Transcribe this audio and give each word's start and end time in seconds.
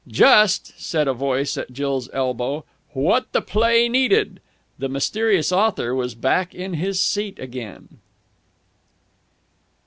"Just," 0.07 0.73
said 0.81 1.07
a 1.07 1.13
voice 1.13 1.57
at 1.59 1.71
Jill's 1.73 2.09
elbow, 2.11 2.65
"what 2.93 3.31
the 3.33 3.39
play 3.41 3.87
needed!" 3.87 4.39
The 4.79 4.89
mysterious 4.89 5.51
author 5.51 5.93
was 5.93 6.15
back 6.15 6.55
in 6.55 6.73
his 6.73 6.99
seat 6.99 7.37
again. 7.37 7.99